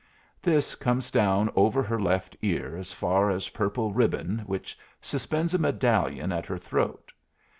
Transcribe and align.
This 0.41 0.73
comes 0.73 1.11
down 1.11 1.51
over 1.55 1.83
her 1.83 1.99
left 2.01 2.35
ear 2.41 2.75
as 2.75 2.91
far 2.91 3.29
as 3.29 3.47
a 3.47 3.51
purple 3.51 3.93
ribbon 3.93 4.39
which 4.47 4.75
suspends 4.99 5.53
a 5.53 5.59
medallion 5.59 6.31
at 6.31 6.47
her 6.47 6.57
throat. 6.57 7.11